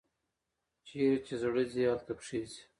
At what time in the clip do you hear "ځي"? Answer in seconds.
1.71-1.83, 2.51-2.61